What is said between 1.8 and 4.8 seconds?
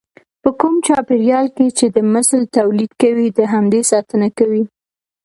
د مثل توليد کوي د همدې ساتنه کوي.